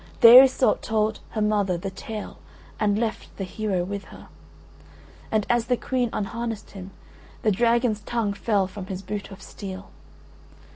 [0.21, 2.39] There Iseult told her mother the tale
[2.79, 4.29] and left the hero with her,
[5.31, 6.89] and as the Queen unharnessed him,
[7.43, 9.91] the dragon's tongue fell from his boot of steel.